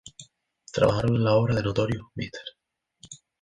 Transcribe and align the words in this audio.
Trabajaron 0.73 1.17
en 1.17 1.23
la 1.25 1.35
obra 1.35 1.53
"The 1.53 1.61
Notorious 1.61 2.01
Mrs. 2.15 3.19